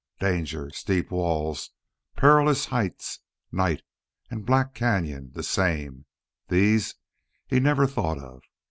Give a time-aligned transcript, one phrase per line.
[0.19, 1.69] Danger, steep walls,
[2.15, 3.19] perilous heights,
[3.51, 3.83] night,
[4.31, 6.05] and black cañon the same
[6.47, 6.95] these
[7.45, 8.41] he never thought of.